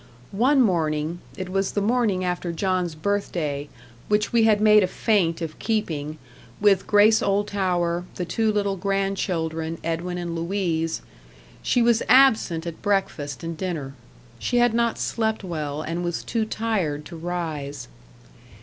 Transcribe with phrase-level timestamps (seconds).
[0.33, 3.69] One morning it was the morning after John's birthday,
[4.07, 6.17] which we had made a feint of keeping,
[6.59, 11.03] with Grace Oldtower, the two little grandchildren, Edwin and Louise
[11.61, 13.93] she was absent at breakfast and dinner;
[14.39, 17.87] she had not slept well, and was too tired to rise.